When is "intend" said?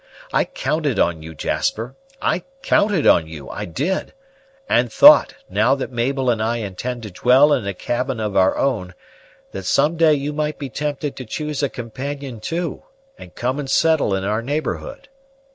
6.57-7.03